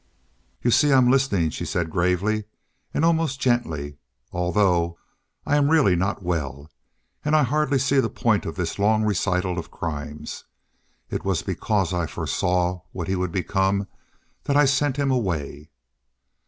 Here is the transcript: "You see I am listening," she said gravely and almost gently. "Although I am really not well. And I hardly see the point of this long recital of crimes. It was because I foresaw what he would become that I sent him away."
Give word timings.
"You 0.63 0.71
see 0.71 0.91
I 0.91 0.97
am 0.97 1.11
listening," 1.11 1.51
she 1.51 1.63
said 1.63 1.91
gravely 1.91 2.45
and 2.91 3.05
almost 3.05 3.39
gently. 3.39 3.99
"Although 4.31 4.97
I 5.45 5.57
am 5.57 5.69
really 5.69 5.95
not 5.95 6.23
well. 6.23 6.71
And 7.23 7.35
I 7.35 7.43
hardly 7.43 7.77
see 7.77 7.99
the 7.99 8.09
point 8.09 8.47
of 8.47 8.55
this 8.55 8.79
long 8.79 9.03
recital 9.03 9.59
of 9.59 9.69
crimes. 9.69 10.45
It 11.11 11.23
was 11.23 11.43
because 11.43 11.93
I 11.93 12.07
foresaw 12.07 12.81
what 12.91 13.09
he 13.09 13.15
would 13.15 13.31
become 13.31 13.87
that 14.45 14.57
I 14.57 14.65
sent 14.65 14.97
him 14.97 15.11
away." 15.11 15.69